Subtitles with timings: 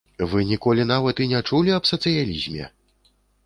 [0.29, 2.63] Вы ніколі нават і не чулі аб сацыялізме?